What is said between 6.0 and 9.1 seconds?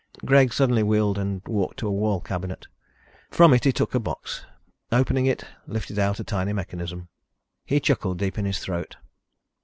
a tiny mechanism. He chuckled deep in his throat.